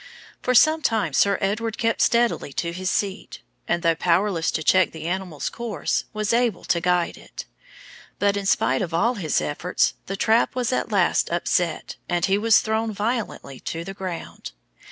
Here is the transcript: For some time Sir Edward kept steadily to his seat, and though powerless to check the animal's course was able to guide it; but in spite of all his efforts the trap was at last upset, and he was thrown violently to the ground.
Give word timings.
For 0.41 0.55
some 0.55 0.81
time 0.81 1.13
Sir 1.13 1.37
Edward 1.41 1.77
kept 1.77 2.01
steadily 2.01 2.51
to 2.53 2.71
his 2.71 2.89
seat, 2.89 3.41
and 3.67 3.83
though 3.83 3.93
powerless 3.93 4.49
to 4.53 4.63
check 4.63 4.93
the 4.93 5.05
animal's 5.05 5.47
course 5.47 6.05
was 6.11 6.33
able 6.33 6.63
to 6.63 6.81
guide 6.81 7.17
it; 7.17 7.45
but 8.17 8.35
in 8.35 8.47
spite 8.47 8.81
of 8.81 8.95
all 8.95 9.13
his 9.13 9.39
efforts 9.41 9.93
the 10.07 10.15
trap 10.17 10.55
was 10.55 10.73
at 10.73 10.91
last 10.91 11.29
upset, 11.29 11.97
and 12.09 12.25
he 12.25 12.39
was 12.39 12.61
thrown 12.61 12.91
violently 12.91 13.59
to 13.59 13.83
the 13.83 13.93
ground. 13.93 14.53